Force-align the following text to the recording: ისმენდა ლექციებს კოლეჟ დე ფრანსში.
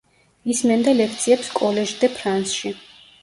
ისმენდა 0.53 0.93
ლექციებს 1.01 1.51
კოლეჟ 1.59 1.93
დე 2.01 2.11
ფრანსში. 2.17 2.73